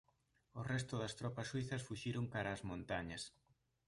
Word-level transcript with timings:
O 0.59 0.61
resto 0.71 0.93
das 1.01 1.15
tropas 1.19 1.49
suízas 1.51 1.85
fuxiron 1.87 2.25
cara 2.33 2.53
ás 2.55 2.65
montañas. 2.69 3.23